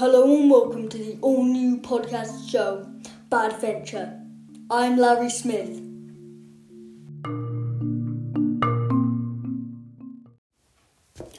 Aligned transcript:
Hello 0.00 0.34
and 0.34 0.50
welcome 0.50 0.88
to 0.88 0.96
the 0.96 1.18
all 1.20 1.44
new 1.44 1.76
podcast 1.76 2.48
show, 2.50 2.90
Bad 3.28 3.60
Venture. 3.60 4.18
I'm 4.70 4.96
Larry 4.96 5.28
Smith. 5.28 5.78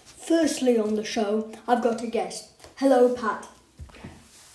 Firstly, 0.06 0.78
on 0.78 0.94
the 0.94 1.04
show, 1.04 1.52
I've 1.68 1.82
got 1.82 2.04
a 2.04 2.08
guest. 2.08 2.52
Hello, 2.76 3.16
Pat. 3.16 3.48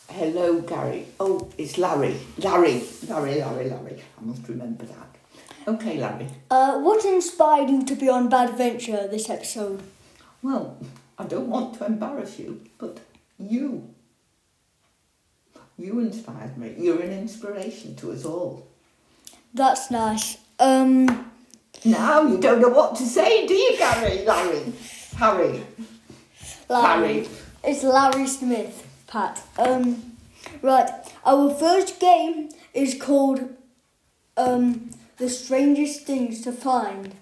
Hello, 0.09 0.61
Gary. 0.61 1.09
Oh, 1.19 1.51
it's 1.59 1.77
Larry. 1.77 2.17
Larry. 2.39 2.85
Larry, 3.09 3.41
Larry, 3.41 3.71
Larry. 3.71 4.01
I 4.21 4.25
must 4.25 4.49
remember 4.49 4.85
that. 4.85 5.16
Okay, 5.67 5.99
Larry. 5.99 6.29
Uh, 6.51 6.79
what 6.81 7.05
inspired 7.05 7.69
you 7.71 7.85
to 7.85 7.95
be 7.97 8.09
on 8.09 8.29
Bad 8.29 8.57
Venture 8.57 9.09
this 9.09 9.29
episode? 9.29 9.83
Well, 10.43 10.77
I 11.19 11.25
don't 11.25 11.49
want 11.49 11.75
to 11.79 11.87
embarrass 11.87 12.39
you, 12.39 12.61
but 12.79 13.01
you. 13.39 13.89
You 15.77 15.99
inspired 15.99 16.57
me. 16.57 16.75
You're 16.79 17.03
an 17.03 17.11
inspiration 17.13 17.97
to 17.97 18.13
us 18.13 18.25
all. 18.25 18.67
That's 19.53 19.91
nice. 19.91 20.39
Um, 20.61 21.31
Now 21.85 22.23
you 22.23 22.39
don't 22.39 22.61
know 22.61 22.69
what 22.69 22.95
to 22.97 23.03
say, 23.05 23.47
do 23.47 23.55
you, 23.55 23.77
Gary? 23.77 24.25
Larry. 24.25 24.73
Harry. 25.17 25.65
Larry. 26.69 27.29
It's 27.65 27.83
Larry 27.83 28.27
Smith, 28.27 28.87
Pat. 29.09 29.43
Um, 29.59 30.17
right. 30.63 30.89
Our 31.25 31.53
first 31.55 31.99
game 31.99 32.51
is 32.73 32.95
called 33.01 33.41
um, 34.37 34.91
The 35.19 35.29
Strangest 35.31 36.03
Things 36.03 36.43
to 36.43 36.53
Find. 36.53 37.15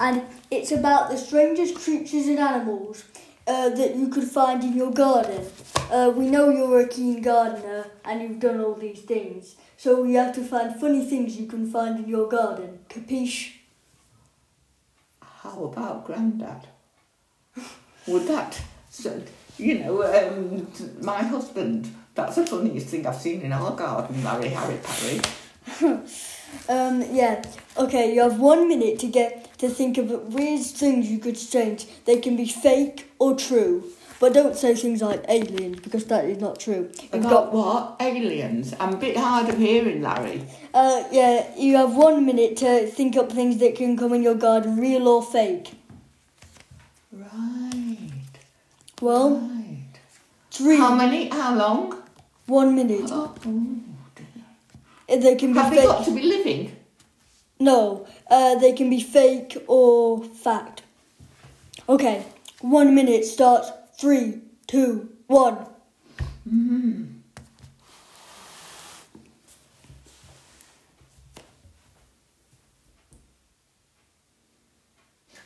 And 0.00 0.22
it's 0.50 0.72
about 0.72 1.10
the 1.10 1.16
strangest 1.16 1.76
creatures 1.76 2.26
and 2.26 2.38
animals 2.38 3.04
uh, 3.46 3.68
that 3.68 3.94
you 3.94 4.08
could 4.08 4.24
find 4.24 4.64
in 4.64 4.76
your 4.76 4.90
garden. 4.90 5.46
Uh, 5.90 6.12
we 6.14 6.28
know 6.28 6.50
you're 6.50 6.80
a 6.80 6.88
keen 6.88 7.22
gardener 7.22 7.86
and 8.04 8.22
you've 8.22 8.40
done 8.40 8.60
all 8.60 8.74
these 8.74 9.02
things. 9.02 9.56
So 9.76 10.02
we 10.02 10.14
have 10.14 10.34
to 10.34 10.44
find 10.44 10.78
funny 10.80 11.04
things 11.04 11.36
you 11.36 11.46
can 11.46 11.70
find 11.70 12.04
in 12.04 12.08
your 12.08 12.28
garden. 12.28 12.80
Capiche? 12.88 13.52
How 15.22 15.64
about 15.64 16.06
Grandad? 16.06 16.66
Would 18.06 18.26
that, 18.26 18.60
so, 18.90 19.22
you 19.56 19.78
know, 19.78 20.02
um, 20.02 20.66
my 21.00 21.22
husband, 21.22 21.94
that's 22.14 22.36
the 22.36 22.46
funniest 22.46 22.88
thing 22.88 23.06
I've 23.06 23.16
seen 23.16 23.42
in 23.42 23.52
our 23.52 23.76
garden, 23.76 24.24
Larry 24.24 24.48
Harry 24.48 24.80
Parry. 24.82 26.00
Um, 26.68 27.02
yeah. 27.12 27.42
Okay, 27.76 28.14
you 28.14 28.20
have 28.22 28.38
one 28.40 28.68
minute 28.68 28.98
to 29.00 29.06
get 29.06 29.56
to 29.58 29.68
think 29.68 29.98
of 29.98 30.10
weird 30.34 30.64
things 30.64 31.10
you 31.10 31.18
could 31.18 31.36
change. 31.36 31.86
They 32.04 32.18
can 32.20 32.36
be 32.36 32.46
fake 32.46 33.10
or 33.18 33.34
true. 33.36 33.84
But 34.20 34.34
don't 34.34 34.54
say 34.54 34.74
things 34.74 35.00
like 35.00 35.24
aliens 35.28 35.80
because 35.80 36.04
that 36.06 36.26
is 36.26 36.38
not 36.40 36.60
true. 36.60 36.90
You've 37.02 37.24
About 37.24 37.54
what? 37.54 37.96
Aliens. 38.00 38.74
I'm 38.78 38.92
a 38.92 38.96
bit 38.98 39.16
hard 39.16 39.48
of 39.48 39.56
hearing, 39.56 40.02
Larry. 40.02 40.44
uh, 40.74 41.04
yeah, 41.10 41.46
you 41.56 41.76
have 41.78 41.96
one 41.96 42.26
minute 42.26 42.58
to 42.58 42.86
think 42.86 43.16
up 43.16 43.32
things 43.32 43.56
that 43.60 43.76
can 43.76 43.96
come 43.96 44.12
in 44.12 44.22
your 44.22 44.34
garden, 44.34 44.76
real 44.78 45.08
or 45.08 45.22
fake. 45.22 45.72
Right. 47.12 48.10
Well, 49.00 49.36
Right. 49.38 49.84
three, 50.50 50.76
How 50.76 50.94
many? 50.94 51.28
How 51.30 51.54
long? 51.54 51.96
one 52.46 52.74
minute. 52.74 53.08
Oh, 53.10 53.32
They 55.10 55.34
can 55.34 55.52
be 55.52 55.58
Have 55.58 55.70
they 55.70 55.78
fake. 55.78 55.86
got 55.86 56.04
to 56.04 56.14
be 56.14 56.22
living? 56.22 56.76
No, 57.58 58.06
uh, 58.30 58.54
they 58.56 58.72
can 58.72 58.88
be 58.88 59.00
fake 59.02 59.56
or 59.66 60.22
fact. 60.22 60.82
Okay, 61.88 62.24
one 62.60 62.94
minute 62.94 63.24
starts. 63.24 63.70
Three, 63.98 64.40
two, 64.66 65.10
one. 65.26 65.58
Hmm. 66.48 67.04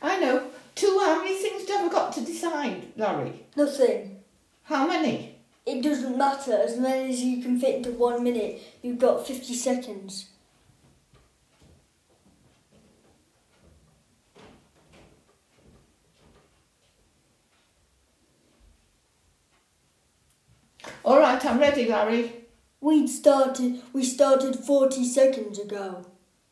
I 0.01 0.19
know. 0.19 0.47
Two, 0.75 0.99
how 1.03 1.21
many 1.23 1.35
things 1.35 1.67
have 1.69 1.85
I 1.87 1.89
got 1.91 2.13
to 2.13 2.21
decide, 2.21 2.83
Larry? 2.97 3.45
Nothing. 3.55 4.19
How 4.63 4.87
many? 4.87 5.34
It 5.65 5.81
doesn't 5.81 6.15
matter 6.15 6.53
as 6.53 6.77
many 6.77 7.09
as 7.09 7.21
you 7.21 7.41
can 7.41 7.59
fit 7.59 7.75
into 7.75 7.91
one 7.91 8.23
minute. 8.23 8.61
You've 8.83 8.99
got 8.99 9.25
50 9.25 9.53
seconds. 9.55 10.29
All 21.03 21.19
right, 21.19 21.43
I'm 21.45 21.59
ready, 21.59 21.87
Larry. 21.87 22.31
We 22.81 23.07
started. 23.07 23.81
We 23.93 24.03
started 24.03 24.55
40 24.55 25.03
seconds 25.03 25.59
ago. 25.59 26.05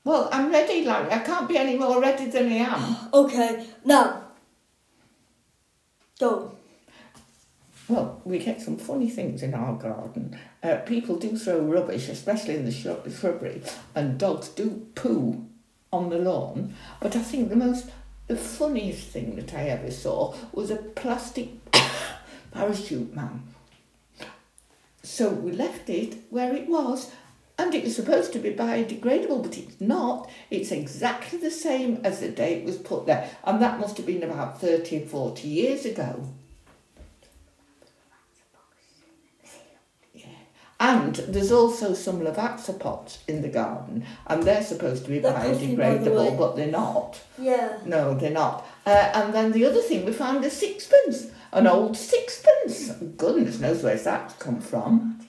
Well, 0.04 0.30
I'm 0.32 0.52
ready, 0.52 0.84
Larry. 0.86 1.12
I 1.12 1.20
can't 1.20 1.48
be 1.48 1.58
any 1.58 1.78
more 1.78 2.02
ready 2.02 2.26
than 2.26 2.52
I 2.52 2.56
am. 2.56 2.96
Okay, 3.14 3.66
now. 3.86 4.24
Go. 6.20 6.56
Well, 7.90 8.22
we 8.24 8.40
get 8.40 8.62
some 8.62 8.78
funny 8.78 9.10
things 9.10 9.44
in 9.44 9.54
our 9.54 9.76
garden. 9.76 10.40
Uh, 10.62 10.78
people 10.78 11.18
do 11.18 11.38
throw 11.38 11.60
rubbish, 11.60 12.08
especially 12.08 12.56
in 12.56 12.66
the 12.66 12.72
shrub- 12.72 13.12
shrubbery, 13.12 13.62
and 13.94 14.18
dogs 14.18 14.48
do 14.50 14.88
poo 14.96 15.46
on 15.92 16.10
the 16.10 16.18
lawn. 16.18 16.76
But 17.02 17.16
I 17.16 17.20
think 17.20 17.50
the 17.50 17.58
most, 17.58 17.92
the 18.28 18.38
funniest 18.38 19.08
thing 19.10 19.36
that 19.36 19.54
I 19.54 19.66
ever 19.66 19.92
saw 19.92 20.34
was 20.54 20.72
a 20.72 20.78
plastic 20.78 21.50
parachute 22.52 23.14
man. 23.14 23.44
So 25.04 25.30
we 25.30 25.52
left 25.52 25.90
it 25.90 26.16
where 26.30 26.56
it 26.56 26.70
was, 26.70 27.12
and 27.58 27.76
it 27.76 27.84
was 27.84 27.98
supposed 27.98 28.32
to 28.32 28.40
be 28.40 28.52
biodegradable, 28.52 29.44
but 29.44 29.58
it's 29.58 29.82
not. 29.82 30.30
It's 30.50 30.72
exactly 30.72 31.38
the 31.38 31.52
same 31.52 32.00
as 32.06 32.22
the 32.22 32.30
day 32.30 32.56
it 32.56 32.66
was 32.66 32.78
put 32.78 33.06
there, 33.06 33.30
and 33.44 33.62
that 33.62 33.82
must 33.82 33.98
have 33.98 34.06
been 34.06 34.24
about 34.24 34.62
30 34.62 35.04
or 35.04 35.06
40 35.06 35.48
years 35.50 35.86
ago. 35.86 36.30
And 40.84 41.16
there's 41.16 41.54
also 41.54 41.94
some 41.94 42.20
Lavazza 42.20 42.78
pots 42.78 43.24
in 43.30 43.42
the 43.42 43.48
garden, 43.48 44.06
and 44.28 44.44
they're 44.44 44.62
supposed 44.62 45.06
to 45.06 45.12
be 45.12 45.20
They're 45.20 45.32
by 45.32 45.48
the 45.48 45.56
biodegradable, 45.56 46.38
but 46.38 46.58
they're 46.58 46.68
not. 46.68 47.22
Yeah. 47.40 47.78
No, 47.86 48.14
they're 48.16 48.32
not. 48.32 48.68
Uh, 48.86 49.10
and 49.16 49.34
then 49.34 49.54
the 49.54 49.64
other 49.64 49.80
thing, 49.80 50.04
we 50.04 50.12
found 50.12 50.44
a 50.44 50.50
sixpence, 50.50 51.28
an 51.54 51.68
old 51.68 51.96
sixpence. 51.96 52.92
Goodness 53.16 53.62
knows 53.62 53.82
where's 53.82 54.04
that 54.04 54.38
come 54.40 54.60
from. 54.60 55.26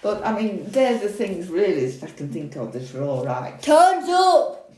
But 0.00 0.24
I 0.24 0.40
mean, 0.40 0.70
they're 0.70 0.96
the 0.96 1.08
things 1.08 1.48
really 1.48 1.90
that 1.90 2.08
I 2.08 2.12
can 2.12 2.32
think 2.32 2.54
of 2.54 2.72
that 2.72 2.94
are 2.94 3.02
all 3.02 3.26
right. 3.26 3.60
Time's 3.60 4.08
up! 4.08 4.72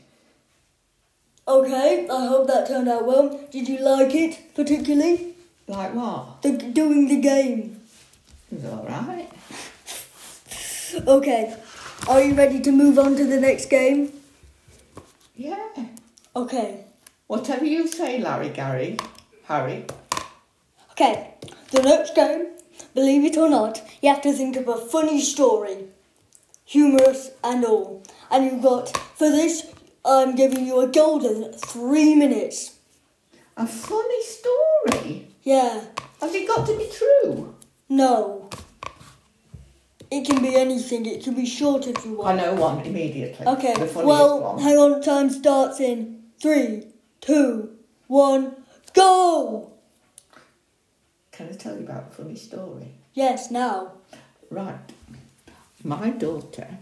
Okay, 1.47 2.07
I 2.11 2.25
hope 2.25 2.47
that 2.47 2.67
turned 2.67 2.89
out 2.89 3.05
well. 3.05 3.39
Did 3.51 3.69
you 3.69 3.77
like 3.81 4.15
it 4.15 4.55
particularly? 4.55 5.34
Like 5.67 5.93
what? 5.93 6.41
The, 6.41 6.51
doing 6.57 7.07
the 7.07 7.19
game. 7.19 7.81
It's 8.51 8.65
all 8.65 8.85
right. 8.87 9.29
Okay, 11.07 11.55
are 12.07 12.21
you 12.21 12.35
ready 12.35 12.61
to 12.61 12.71
move 12.71 12.99
on 12.99 13.15
to 13.15 13.25
the 13.25 13.39
next 13.39 13.65
game? 13.69 14.13
Yeah. 15.35 15.67
Okay. 16.35 16.85
Whatever 17.27 17.65
you 17.65 17.87
say, 17.87 18.19
Larry, 18.19 18.49
Gary, 18.49 18.97
Harry. 19.45 19.85
Okay, 20.91 21.33
the 21.71 21.81
next 21.81 22.15
game, 22.15 22.47
believe 22.93 23.25
it 23.25 23.35
or 23.35 23.49
not, 23.49 23.81
you 24.01 24.09
have 24.09 24.21
to 24.21 24.31
think 24.31 24.55
of 24.55 24.67
a 24.67 24.77
funny 24.77 25.19
story, 25.19 25.87
humorous 26.63 27.31
and 27.43 27.65
all. 27.65 28.03
And 28.29 28.45
you've 28.45 28.61
got, 28.61 28.95
for 29.17 29.29
this, 29.29 29.65
I'm 30.05 30.35
giving 30.35 30.67
you 30.67 30.79
a 30.79 30.87
golden 30.87 31.51
three 31.53 32.13
minutes. 32.13 32.77
A 33.57 33.65
funny 33.65 34.23
story. 34.23 35.27
Yeah, 35.45 35.81
Has 36.19 36.33
it 36.33 36.47
got 36.47 36.65
to 36.67 36.75
be 36.77 36.89
true? 36.91 37.55
no. 37.87 38.49
It 40.11 40.25
can 40.25 40.41
be 40.41 40.55
anything, 40.55 41.05
it 41.07 41.23
can 41.23 41.33
be 41.35 41.45
short 41.45 41.87
if 41.87 42.05
you 42.05 42.13
want. 42.13 42.39
I 42.39 42.49
want. 42.49 42.57
know 42.57 42.61
one 42.61 42.85
immediately. 42.85 43.45
Okay, 43.45 43.73
The 43.73 43.87
funniest 43.87 44.05
well, 44.05 44.39
one. 44.41 44.59
hang 44.61 44.77
on, 44.77 45.01
time 45.01 45.29
starts 45.29 45.79
in 45.79 46.23
three, 46.41 46.83
two, 47.21 47.71
one, 48.07 48.55
go! 48.93 49.71
Can 51.31 51.49
I 51.49 51.53
tell 51.53 51.75
you 51.75 51.81
about 51.83 52.07
a 52.11 52.15
funny 52.15 52.35
story? 52.35 52.87
Yes, 53.13 53.51
now. 53.51 53.93
Right. 54.49 54.93
My 55.83 56.09
daughter 56.11 56.77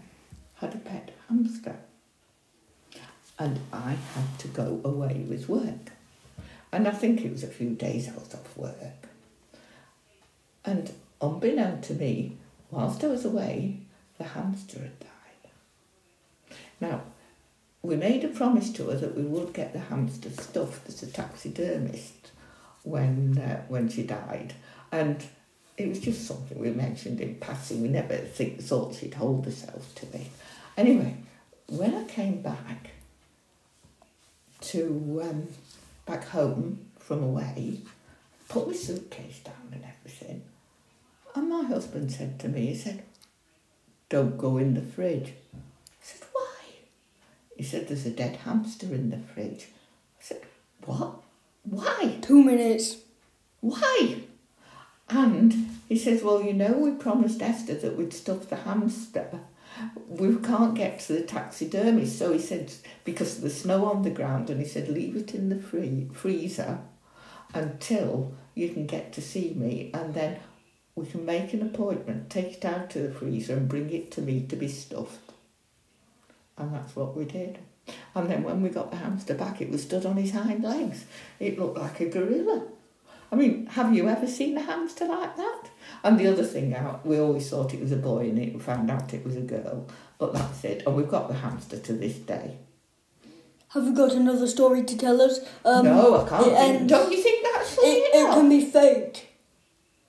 had 0.56 0.74
a 0.74 0.78
pet 0.78 1.10
hamster. 1.28 1.76
And 3.38 3.58
I 3.72 3.96
had 4.14 4.38
to 4.40 4.48
go 4.48 4.80
away 4.84 5.24
with 5.28 5.48
work. 5.48 5.90
And 6.74 6.88
I 6.88 6.90
think 6.90 7.24
it 7.24 7.30
was 7.30 7.44
a 7.44 7.46
few 7.46 7.70
days 7.70 8.08
I 8.08 8.14
was 8.14 8.34
off 8.34 8.56
work. 8.56 9.06
And 10.64 10.92
unbeknown 11.22 11.82
to 11.82 11.94
me, 11.94 12.36
whilst 12.72 13.04
I 13.04 13.06
was 13.06 13.24
away, 13.24 13.78
the 14.18 14.24
hamster 14.24 14.80
had 14.80 14.98
died. 14.98 16.58
Now, 16.80 17.02
we 17.80 17.94
made 17.94 18.24
a 18.24 18.28
promise 18.28 18.72
to 18.72 18.88
her 18.88 18.96
that 18.96 19.16
we 19.16 19.22
would 19.22 19.52
get 19.52 19.72
the 19.72 19.78
hamster 19.78 20.30
stuffed 20.30 20.88
as 20.88 21.00
a 21.04 21.06
taxidermist 21.06 22.32
when 22.82 23.38
uh, 23.38 23.62
when 23.68 23.88
she 23.88 24.02
died, 24.02 24.54
and 24.90 25.24
it 25.76 25.88
was 25.88 26.00
just 26.00 26.26
something 26.26 26.58
we 26.58 26.70
mentioned 26.70 27.20
in 27.20 27.36
passing. 27.36 27.82
We 27.82 27.88
never 27.88 28.16
think, 28.16 28.60
thought 28.60 28.96
she'd 28.96 29.14
hold 29.14 29.44
herself 29.44 29.94
to 29.94 30.06
it. 30.06 30.26
Anyway, 30.76 31.18
when 31.68 31.94
I 31.94 32.02
came 32.04 32.42
back 32.42 32.90
to 34.62 35.20
um, 35.22 35.48
back 36.06 36.28
home 36.28 36.86
from 36.98 37.22
away, 37.22 37.80
put 38.48 38.68
my 38.68 38.74
suitcase 38.74 39.40
down 39.40 39.70
and 39.72 39.84
everything, 39.84 40.42
and 41.34 41.48
my 41.48 41.64
husband 41.64 42.12
said 42.12 42.38
to 42.40 42.48
me, 42.48 42.66
he 42.66 42.74
said, 42.74 43.02
"Don't 44.08 44.38
go 44.38 44.58
in 44.58 44.74
the 44.74 44.82
fridge." 44.82 45.32
I 45.54 46.02
said, 46.02 46.22
"Why?" 46.32 46.56
He 47.56 47.62
said, 47.62 47.88
"There's 47.88 48.06
a 48.06 48.10
dead 48.10 48.36
hamster 48.36 48.86
in 48.94 49.10
the 49.10 49.18
fridge." 49.18 49.68
I 50.20 50.22
said, 50.22 50.42
"What? 50.84 51.22
Why?" 51.64 52.18
Two 52.20 52.42
minutes. 52.42 52.98
Why? 53.64 54.24
And 55.08 55.70
he 55.88 55.96
says, 55.96 56.22
Well, 56.22 56.42
you 56.42 56.52
know, 56.52 56.72
we 56.72 56.90
promised 56.92 57.40
Esther 57.40 57.74
that 57.76 57.96
we'd 57.96 58.12
stuff 58.12 58.50
the 58.50 58.56
hamster. 58.56 59.40
We 60.08 60.36
can't 60.36 60.74
get 60.74 61.00
to 61.00 61.14
the 61.14 61.22
taxidermist. 61.22 62.18
So 62.18 62.32
he 62.32 62.38
said, 62.38 62.72
because 63.04 63.36
of 63.36 63.42
the 63.42 63.50
snow 63.50 63.86
on 63.86 64.02
the 64.02 64.10
ground, 64.10 64.50
and 64.50 64.60
he 64.60 64.66
said, 64.66 64.88
Leave 64.88 65.16
it 65.16 65.34
in 65.34 65.48
the 65.48 65.58
free- 65.58 66.10
freezer 66.12 66.80
until 67.52 68.34
you 68.54 68.68
can 68.68 68.86
get 68.86 69.12
to 69.14 69.22
see 69.22 69.54
me, 69.54 69.90
and 69.94 70.14
then 70.14 70.38
we 70.94 71.06
can 71.06 71.24
make 71.24 71.52
an 71.52 71.62
appointment, 71.62 72.30
take 72.30 72.54
it 72.54 72.64
out 72.64 72.90
to 72.90 73.00
the 73.00 73.12
freezer, 73.12 73.54
and 73.54 73.68
bring 73.68 73.90
it 73.90 74.10
to 74.12 74.22
me 74.22 74.42
to 74.46 74.56
be 74.56 74.68
stuffed. 74.68 75.32
And 76.56 76.72
that's 76.72 76.94
what 76.94 77.16
we 77.16 77.24
did. 77.24 77.58
And 78.14 78.30
then 78.30 78.44
when 78.44 78.62
we 78.62 78.68
got 78.68 78.90
the 78.90 78.96
hamster 78.96 79.34
back, 79.34 79.60
it 79.60 79.70
was 79.70 79.82
stood 79.82 80.06
on 80.06 80.16
his 80.16 80.32
hind 80.32 80.62
legs. 80.62 81.04
It 81.40 81.58
looked 81.58 81.78
like 81.78 82.00
a 82.00 82.08
gorilla. 82.08 82.68
I 83.34 83.36
mean, 83.36 83.66
have 83.66 83.92
you 83.92 84.08
ever 84.08 84.28
seen 84.28 84.56
a 84.56 84.60
hamster 84.62 85.06
like 85.06 85.36
that? 85.36 85.62
And 86.04 86.20
the 86.20 86.28
other 86.28 86.44
thing 86.44 86.72
out, 86.72 87.04
we 87.04 87.18
always 87.18 87.50
thought 87.50 87.74
it 87.74 87.80
was 87.80 87.90
a 87.90 87.96
boy 87.96 88.28
and 88.28 88.38
it 88.38 88.62
found 88.62 88.88
out 88.92 89.12
it 89.12 89.24
was 89.26 89.34
a 89.34 89.40
girl. 89.40 89.88
But 90.18 90.34
that's 90.34 90.62
it. 90.62 90.84
And 90.86 90.94
we've 90.94 91.08
got 91.08 91.26
the 91.26 91.34
hamster 91.34 91.76
to 91.76 91.92
this 91.94 92.14
day. 92.14 92.58
Have 93.70 93.86
you 93.86 93.92
got 93.92 94.12
another 94.12 94.46
story 94.46 94.84
to 94.84 94.96
tell 94.96 95.20
us? 95.20 95.40
Um, 95.64 95.84
no, 95.84 96.24
I 96.24 96.28
can't. 96.28 96.46
it 96.46 96.54
think- 96.54 96.88
Don't 96.88 97.10
you 97.10 97.20
think 97.20 97.44
that's 97.52 97.74
funny 97.74 97.88
It, 97.88 98.14
it 98.14 98.34
can 98.34 98.48
be 98.48 98.64
fake. 98.64 99.30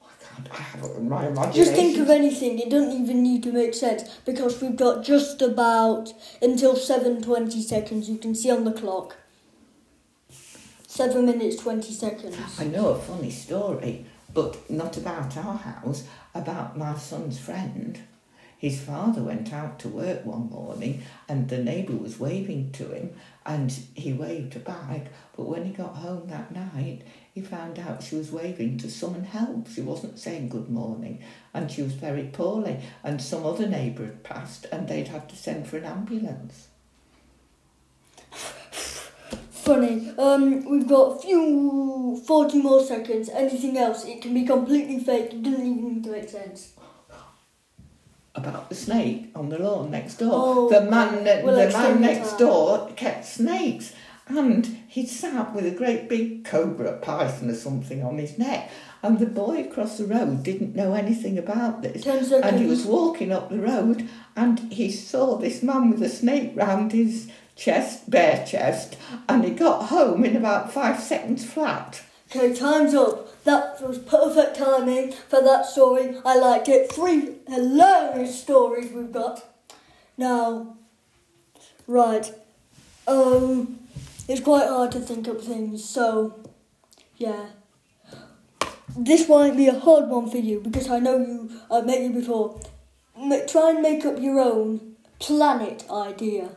I 0.03 0.11
can't. 0.23 0.51
I 0.51 0.61
have 0.61 0.83
it 0.83 0.95
in 0.97 1.09
my 1.09 1.25
imagination. 1.25 1.63
Just 1.63 1.73
think 1.75 1.97
of 1.97 2.11
anything. 2.11 2.59
It 2.59 2.69
doesn't 2.69 2.91
even 2.91 3.23
need 3.23 3.41
to 3.41 3.51
make 3.51 3.73
sense 3.73 4.03
because 4.23 4.61
we've 4.61 4.75
got 4.75 5.03
just 5.03 5.41
about 5.41 6.13
until 6.43 6.75
seven 6.75 7.23
twenty 7.23 7.63
seconds. 7.63 8.07
You 8.07 8.19
can 8.19 8.35
see 8.35 8.51
on 8.51 8.65
the 8.65 8.71
clock. 8.71 9.17
Seven 10.95 11.25
minutes 11.25 11.57
twenty 11.57 11.91
seconds. 11.91 12.37
I 12.57 12.63
know 12.63 12.87
a 12.87 12.97
funny 12.97 13.29
story, 13.29 14.05
but 14.33 14.69
not 14.71 14.95
about 14.95 15.35
our 15.35 15.57
house, 15.57 16.05
about 16.33 16.77
my 16.77 16.95
son's 16.95 17.37
friend. 17.37 17.99
His 18.57 18.79
father 18.79 19.21
went 19.21 19.51
out 19.51 19.77
to 19.79 19.89
work 19.89 20.25
one 20.25 20.49
morning 20.49 21.03
and 21.27 21.49
the 21.49 21.57
neighbour 21.57 21.97
was 21.97 22.17
waving 22.17 22.71
to 22.71 22.93
him 22.93 23.09
and 23.45 23.77
he 23.93 24.13
waved 24.13 24.63
back. 24.63 25.07
But 25.35 25.49
when 25.49 25.65
he 25.65 25.73
got 25.73 25.97
home 25.97 26.29
that 26.29 26.53
night, 26.53 27.01
he 27.33 27.41
found 27.41 27.77
out 27.77 28.01
she 28.01 28.15
was 28.15 28.31
waving 28.31 28.77
to 28.77 28.89
summon 28.89 29.25
help. 29.25 29.67
She 29.67 29.81
wasn't 29.81 30.17
saying 30.17 30.47
good 30.47 30.69
morning 30.69 31.21
and 31.53 31.69
she 31.69 31.81
was 31.81 31.91
very 31.91 32.23
poorly. 32.23 32.79
And 33.03 33.21
some 33.21 33.45
other 33.45 33.67
neighbour 33.67 34.05
had 34.05 34.23
passed 34.23 34.65
and 34.71 34.87
they'd 34.87 35.09
had 35.09 35.27
to 35.27 35.35
send 35.35 35.67
for 35.67 35.75
an 35.75 35.83
ambulance. 35.83 36.69
Funny. 39.65 40.13
Um, 40.19 40.63
we've 40.69 40.87
got 40.87 41.17
a 41.17 41.19
few 41.19 42.21
forty 42.27 42.61
more 42.61 42.83
seconds. 42.83 43.29
Anything 43.29 43.77
else? 43.77 44.05
It 44.05 44.21
can 44.21 44.33
be 44.33 44.45
completely 44.45 44.99
fake. 44.99 45.33
It 45.33 45.41
doesn't 45.41 45.65
even 45.65 45.95
need 45.95 46.03
to 46.03 46.11
make 46.11 46.29
sense. 46.29 46.73
about 48.35 48.69
the 48.69 48.75
snake 48.75 49.31
on 49.33 49.49
the 49.49 49.57
lawn 49.57 49.89
next 49.89 50.17
door. 50.17 50.31
Oh, 50.33 50.69
the 50.69 50.81
man, 50.81 51.23
we'll 51.43 51.55
the 51.55 51.75
man 51.75 51.99
next 52.01 52.31
time. 52.31 52.39
door 52.39 52.91
kept 52.95 53.25
snakes, 53.25 53.93
and 54.27 54.77
he 54.87 55.05
sat 55.07 55.55
with 55.55 55.65
a 55.65 55.71
great 55.71 56.09
big 56.09 56.45
cobra 56.45 56.97
python 56.97 57.49
or 57.49 57.55
something 57.55 58.03
on 58.03 58.19
his 58.19 58.37
neck. 58.37 58.69
And 59.01 59.19
the 59.19 59.27
boy 59.27 59.61
across 59.61 59.97
the 59.97 60.05
road 60.05 60.43
didn't 60.43 60.75
know 60.75 60.93
anything 60.93 61.37
about 61.37 61.81
this. 61.83 62.05
And 62.07 62.59
he 62.59 62.65
was 62.65 62.85
walking 62.85 63.31
up 63.31 63.49
the 63.49 63.59
road 63.59 64.09
and 64.35 64.59
he 64.73 64.91
saw 64.91 65.37
this 65.37 65.61
man 65.61 65.91
with 65.91 66.01
a 66.01 66.09
snake 66.09 66.53
round 66.55 66.91
his 66.91 67.29
chest, 67.55 68.09
bare 68.09 68.45
chest, 68.45 68.97
and 69.27 69.43
he 69.43 69.51
got 69.51 69.87
home 69.87 70.23
in 70.23 70.35
about 70.35 70.71
five 70.71 70.99
seconds 70.99 71.45
flat. 71.45 72.01
Okay, 72.29 72.53
time's 72.53 72.93
up. 72.93 73.43
That 73.43 73.81
was 73.81 73.99
perfect 73.99 74.57
timing 74.57 75.11
for 75.11 75.41
that 75.41 75.65
story. 75.65 76.17
I 76.25 76.37
liked 76.37 76.67
it. 76.67 76.91
Three 76.91 77.35
hilarious 77.47 78.41
stories 78.41 78.91
we've 78.91 79.11
got. 79.11 79.43
Now, 80.17 80.75
right. 81.87 82.31
Um, 83.07 83.79
it's 84.27 84.41
quite 84.41 84.67
hard 84.67 84.91
to 84.93 84.99
think 84.99 85.27
up 85.27 85.39
things, 85.41 85.87
so 85.87 86.39
yeah. 87.17 87.47
This 88.97 89.29
might 89.29 89.55
be 89.55 89.67
a 89.67 89.79
hard 89.79 90.07
one 90.09 90.29
for 90.29 90.37
you 90.37 90.59
because 90.59 90.89
I 90.89 90.99
know 90.99 91.17
you. 91.17 91.51
I've 91.71 91.85
met 91.85 92.01
you 92.01 92.11
before. 92.11 92.59
M- 93.15 93.47
try 93.47 93.71
and 93.71 93.81
make 93.81 94.03
up 94.05 94.19
your 94.19 94.39
own 94.39 94.95
planet 95.19 95.85
idea. 95.91 96.49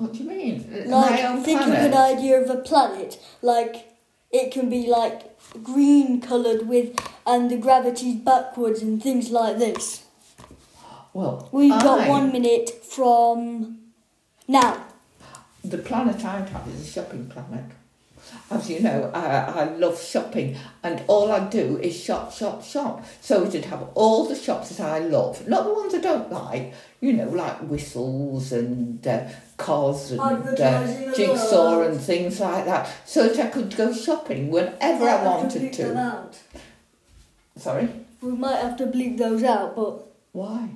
What 0.00 0.14
do 0.14 0.20
you 0.20 0.30
mean? 0.30 0.66
Like, 0.86 1.44
think 1.44 1.60
planet? 1.60 1.78
of 1.78 1.92
an 1.92 1.94
idea 1.94 2.40
of 2.40 2.48
a 2.48 2.56
planet. 2.56 3.22
Like, 3.42 3.92
it 4.30 4.50
can 4.50 4.70
be 4.70 4.86
like 4.86 5.38
green 5.62 6.22
coloured 6.22 6.66
with, 6.66 6.98
and 7.26 7.50
the 7.50 7.58
gravity's 7.58 8.16
backwards 8.16 8.80
and 8.80 9.02
things 9.02 9.30
like 9.30 9.58
this. 9.58 10.04
Well, 11.12 11.50
We've 11.52 11.70
got 11.82 12.08
one 12.08 12.32
minute 12.32 12.82
from 12.82 13.78
now. 14.48 14.86
The 15.62 15.76
planet 15.78 16.24
I'd 16.24 16.48
have 16.48 16.66
is 16.68 16.80
a 16.80 16.90
shopping 16.90 17.28
planet. 17.28 17.64
As 18.50 18.68
you 18.68 18.80
know, 18.80 19.10
I, 19.14 19.62
I 19.62 19.64
love 19.76 20.00
shopping, 20.00 20.56
and 20.82 21.02
all 21.06 21.30
I 21.30 21.48
do 21.48 21.78
is 21.78 21.98
shop, 22.00 22.32
shop, 22.32 22.64
shop. 22.64 23.04
So 23.20 23.44
we 23.44 23.50
should 23.50 23.66
have 23.66 23.88
all 23.94 24.26
the 24.26 24.34
shops 24.34 24.70
that 24.70 24.86
I 24.86 24.98
love, 24.98 25.46
not 25.46 25.64
the 25.64 25.72
ones 25.72 25.94
I 25.94 25.98
don't 26.00 26.30
like, 26.32 26.74
you 27.00 27.12
know, 27.12 27.28
like 27.28 27.58
whistles 27.60 28.52
and 28.52 29.06
uh, 29.06 29.28
cars 29.56 30.10
and 30.10 30.20
uh, 30.20 31.14
jigsaw 31.14 31.82
and 31.82 32.00
things 32.00 32.40
like 32.40 32.64
that, 32.64 32.88
so 33.04 33.28
that 33.28 33.46
I 33.46 33.48
could 33.50 33.76
go 33.76 33.92
shopping 33.92 34.50
whenever 34.50 35.08
I 35.08 35.18
to 35.18 35.24
wanted 35.24 35.72
to. 35.74 35.96
out. 35.96 36.38
Sorry? 37.56 37.88
We 38.20 38.32
might 38.32 38.56
have 38.60 38.76
to 38.78 38.86
bleep 38.86 39.18
those 39.18 39.42
out, 39.42 39.76
but 39.76 40.06
Why? 40.32 40.70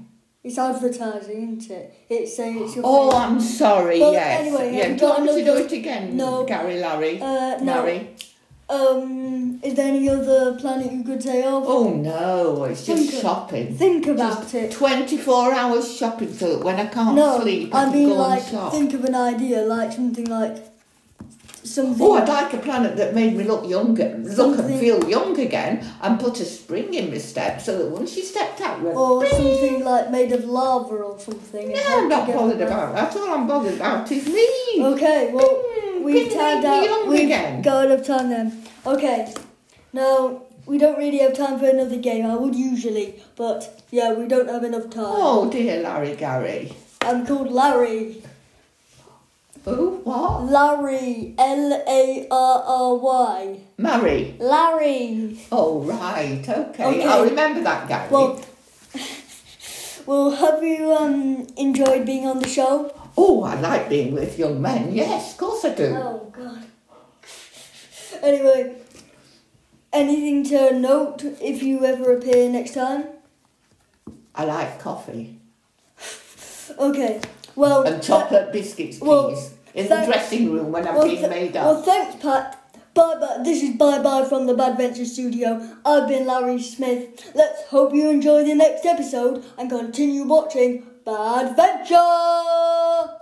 It's 0.44 0.58
advertising, 0.58 1.58
isn't 1.58 1.70
it? 1.74 1.94
It's 2.10 2.36
saying 2.36 2.62
it's 2.62 2.76
your 2.76 2.84
Oh, 2.86 3.10
favourite. 3.10 3.26
I'm 3.26 3.40
sorry, 3.40 4.00
Well, 4.00 4.12
yes. 4.12 4.40
anyway, 4.40 4.76
yeah, 4.76 4.82
you 4.82 4.84
do 4.88 4.92
you 4.92 4.98
got 5.00 5.18
want 5.18 5.22
me 5.24 5.28
to 5.38 5.44
do 5.44 5.50
another- 5.52 5.64
it 5.66 5.72
again, 5.72 6.16
No. 6.16 6.44
Gary 6.44 6.78
Larry? 6.80 7.20
Uh, 7.20 7.58
no. 7.60 7.64
Larry? 7.72 8.10
Um, 8.68 9.60
is 9.62 9.74
there 9.74 9.88
any 9.88 10.08
other 10.08 10.54
planet 10.58 10.90
you 10.90 11.02
could 11.04 11.22
say 11.22 11.42
of? 11.42 11.64
Oh 11.66 11.90
no, 11.90 12.64
it's 12.64 12.86
just 12.86 13.02
Think 13.02 13.14
of- 13.14 13.20
shopping. 13.20 13.74
Think 13.76 14.06
about 14.06 14.54
it. 14.54 14.70
24 14.72 15.52
hours 15.52 15.94
shopping 15.94 16.32
so 16.32 16.56
that 16.56 16.64
when 16.64 16.76
I 16.76 16.86
can't 16.86 17.14
No, 17.14 17.40
sleep, 17.40 17.74
I, 17.74 17.82
I 17.82 17.84
can 17.84 17.92
mean 17.92 18.08
go 18.08 18.14
like 18.16 18.40
and 18.42 18.50
shop. 18.50 18.72
think 18.72 18.94
of 18.94 19.04
an 19.04 19.14
idea, 19.14 19.62
like 19.64 19.92
something 19.92 20.24
like 20.26 20.56
something. 21.74 22.06
Oh, 22.06 22.14
I'd 22.14 22.28
like 22.28 22.52
a 22.54 22.58
planet 22.58 22.96
that 22.96 23.14
made 23.14 23.34
me 23.36 23.44
look 23.44 23.68
younger, 23.68 24.08
look 24.40 24.58
and 24.58 24.78
feel 24.80 24.98
young 25.08 25.38
again, 25.38 25.84
and 26.02 26.18
put 26.20 26.40
a 26.40 26.44
spring 26.44 26.94
in 26.94 27.10
my 27.10 27.18
step 27.18 27.60
so 27.60 27.76
that 27.78 27.88
once 27.90 28.16
you 28.16 28.22
stepped 28.22 28.60
out, 28.60 28.80
went, 28.82 28.96
or 28.96 29.20
"Bing." 29.20 29.30
something 29.30 29.84
like 29.84 30.10
made 30.10 30.32
of 30.32 30.44
lava 30.44 30.94
or 30.94 31.18
something. 31.18 31.72
No, 31.72 31.82
I'm 31.88 32.08
not 32.08 32.26
bothered 32.26 32.60
around. 32.60 32.90
about 32.90 32.94
that. 33.12 33.16
All 33.20 33.34
I'm 33.34 33.46
bothered 33.46 33.74
about 33.76 34.10
is 34.12 34.26
me. 34.26 34.48
Okay, 34.92 35.30
well 35.32 35.62
Bing, 35.74 36.04
we've 36.04 36.28
Bing 36.28 36.38
timed 36.38 36.64
out. 36.64 36.84
young 36.84 37.08
We've 37.08 37.24
again. 37.24 37.62
got 37.62 37.86
enough 37.86 38.06
time 38.06 38.28
then. 38.30 38.64
Okay, 38.86 39.32
now 39.92 40.42
we 40.66 40.78
don't 40.78 40.98
really 40.98 41.18
have 41.18 41.34
time 41.34 41.58
for 41.58 41.68
another 41.68 41.96
game. 41.98 42.24
I 42.26 42.36
would 42.36 42.54
usually, 42.54 43.22
but 43.36 43.82
yeah, 43.90 44.12
we 44.14 44.26
don't 44.28 44.48
have 44.48 44.64
enough 44.64 44.88
time. 44.90 45.04
Oh 45.26 45.50
dear, 45.50 45.82
Larry 45.82 46.14
Gary. 46.16 46.72
I'm 47.02 47.26
called 47.26 47.50
Larry. 47.52 48.22
Who? 49.64 50.00
What? 50.04 50.44
Larry. 50.44 51.34
L 51.38 51.72
A 51.88 52.26
R 52.30 52.62
R 52.66 52.94
Y. 52.96 53.60
Murray. 53.78 54.36
Larry. 54.38 55.38
Oh 55.50 55.80
right, 55.80 56.46
okay. 56.46 56.84
Okay. 56.84 57.04
I'll 57.04 57.24
remember 57.24 57.62
that, 57.62 57.88
Gary. 57.88 58.08
Well, 58.10 58.44
well, 60.06 60.30
have 60.32 60.62
you 60.62 60.92
um 60.92 61.46
enjoyed 61.56 62.04
being 62.04 62.26
on 62.26 62.40
the 62.40 62.48
show? 62.48 62.92
oh, 63.16 63.42
I 63.44 63.54
like 63.60 63.88
being 63.88 64.12
with 64.12 64.38
young 64.38 64.60
men. 64.60 64.92
Yes, 64.92 65.32
of 65.32 65.38
course 65.38 65.64
I 65.64 65.74
do. 65.74 65.94
Oh 65.96 66.32
God. 66.32 66.64
Anyway, 68.22 68.76
anything 69.92 70.44
to 70.44 70.78
note 70.78 71.24
if 71.40 71.62
you 71.62 71.84
ever 71.84 72.16
appear 72.16 72.48
next 72.50 72.74
time? 72.74 73.04
I 74.34 74.44
like 74.44 74.78
coffee. 74.80 75.38
Okay. 76.78 77.20
Well, 77.56 77.82
and 77.84 78.02
chocolate 78.02 78.52
biscuits, 78.52 78.98
please, 78.98 79.06
well, 79.06 79.50
in 79.74 79.88
the 79.88 80.04
dressing 80.06 80.52
room 80.52 80.72
when 80.72 80.86
I'm 80.86 80.96
well, 80.96 81.08
being 81.08 81.28
made 81.28 81.54
well, 81.54 81.82
thanks, 81.82 82.16
Pat. 82.22 82.60
Bye 82.94 83.16
bye. 83.20 83.42
This 83.42 83.62
is 83.62 83.76
bye 83.76 84.00
bye 84.00 84.24
from 84.24 84.46
the 84.46 84.54
Bad 84.54 84.76
Venture 84.76 85.04
Studio. 85.04 85.76
I've 85.84 86.08
been 86.08 86.26
Larry 86.26 86.62
Smith. 86.62 87.32
Let's 87.34 87.64
hope 87.66 87.92
you 87.92 88.08
enjoy 88.08 88.44
the 88.44 88.54
next 88.54 88.86
episode 88.86 89.44
and 89.58 89.68
continue 89.68 90.24
watching 90.24 90.86
Bad 91.04 91.56
Venture. 91.56 93.14